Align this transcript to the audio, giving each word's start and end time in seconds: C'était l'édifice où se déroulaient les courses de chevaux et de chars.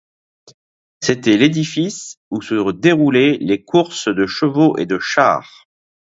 C'était 1.03 1.37
l'édifice 1.37 2.17
où 2.31 2.41
se 2.41 2.71
déroulaient 2.71 3.37
les 3.39 3.63
courses 3.63 4.07
de 4.07 4.25
chevaux 4.25 4.75
et 4.79 4.87
de 4.87 4.97
chars. 4.97 5.67